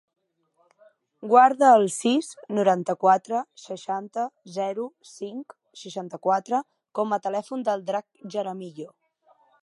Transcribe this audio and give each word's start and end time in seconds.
Guarda 1.31 1.67
el 1.79 1.83
sis, 1.95 2.29
noranta-quatre, 2.59 3.41
seixanta, 3.65 4.23
zero, 4.55 4.85
cinc, 5.09 5.55
seixanta-quatre 5.81 6.63
com 7.01 7.13
a 7.15 7.21
telèfon 7.27 7.67
del 7.69 7.85
Drac 7.91 8.25
Jaramillo. 8.37 8.89